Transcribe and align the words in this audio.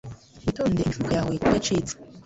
Witondere 0.45 0.83
imifuka 0.85 1.11
yawe 1.15 1.29
kuko 1.39 1.47
yacitse. 1.55 1.93